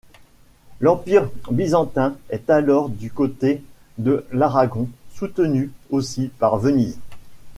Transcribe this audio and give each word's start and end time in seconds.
L'Empire 0.79 1.29
byzantin 1.51 2.15
est 2.31 2.49
alors 2.49 2.89
du 2.89 3.11
côté 3.11 3.61
de 3.99 4.25
l'Aragon, 4.31 4.89
soutenu 5.13 5.71
aussi 5.91 6.31
par 6.39 6.57
Venise. 6.57 6.97